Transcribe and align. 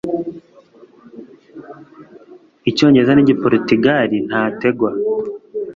icyongereza 2.69 3.11
n 3.13 3.19
igiporutugali 3.23 4.17
ntategwa 4.27 4.89